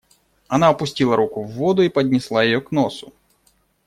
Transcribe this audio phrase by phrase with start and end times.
[0.47, 3.13] Она опустила руку в воду и поднесла ее к носу.